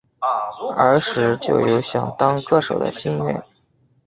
[0.77, 3.43] 儿时就有想当歌手的心愿。